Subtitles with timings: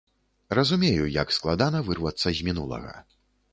[0.59, 2.99] Разумею, як складана вырвацца з мінулага.